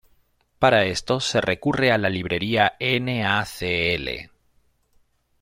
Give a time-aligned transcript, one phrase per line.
[0.57, 4.31] Para esto se recurre a la librería NaCl.